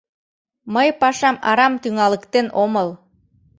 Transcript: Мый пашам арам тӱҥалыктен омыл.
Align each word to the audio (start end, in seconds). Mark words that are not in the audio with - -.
Мый 0.73 0.89
пашам 1.01 1.35
арам 1.49 1.73
тӱҥалыктен 1.81 2.47
омыл. 2.63 2.89